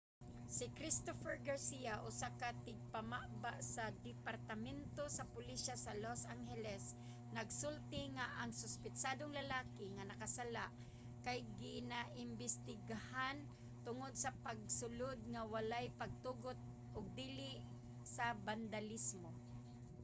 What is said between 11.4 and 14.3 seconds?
ginaimbestigahan tungod